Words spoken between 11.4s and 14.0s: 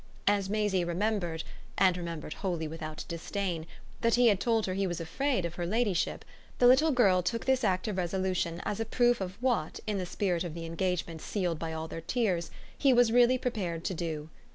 by all their tears, he was really prepared to